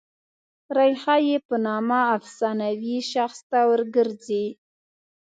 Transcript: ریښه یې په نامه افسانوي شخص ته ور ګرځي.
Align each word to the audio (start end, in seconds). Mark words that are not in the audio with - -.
ریښه 0.77 1.15
یې 1.27 1.37
په 1.47 1.55
نامه 1.65 1.99
افسانوي 2.15 2.97
شخص 3.13 3.39
ته 3.49 3.59
ور 3.69 3.81
ګرځي. 3.95 4.45